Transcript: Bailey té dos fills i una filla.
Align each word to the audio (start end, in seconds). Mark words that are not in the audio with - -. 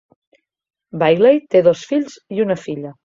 Bailey 1.03 1.37
té 1.55 1.61
dos 1.69 1.85
fills 1.93 2.17
i 2.39 2.43
una 2.47 2.57
filla. 2.65 2.95